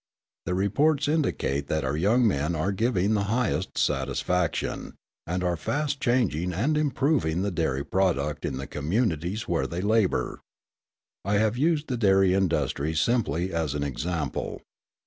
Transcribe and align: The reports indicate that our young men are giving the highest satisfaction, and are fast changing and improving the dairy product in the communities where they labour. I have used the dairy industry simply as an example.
The 0.47 0.55
reports 0.55 1.07
indicate 1.07 1.67
that 1.67 1.83
our 1.83 1.95
young 1.95 2.27
men 2.27 2.55
are 2.55 2.71
giving 2.71 3.13
the 3.13 3.25
highest 3.25 3.77
satisfaction, 3.77 4.95
and 5.27 5.43
are 5.43 5.55
fast 5.55 6.01
changing 6.01 6.53
and 6.53 6.75
improving 6.75 7.43
the 7.43 7.51
dairy 7.51 7.85
product 7.85 8.43
in 8.43 8.57
the 8.57 8.65
communities 8.65 9.47
where 9.47 9.67
they 9.67 9.81
labour. 9.81 10.41
I 11.23 11.35
have 11.35 11.55
used 11.55 11.85
the 11.87 11.97
dairy 11.97 12.33
industry 12.33 12.95
simply 12.95 13.53
as 13.53 13.75
an 13.75 13.83
example. 13.83 14.63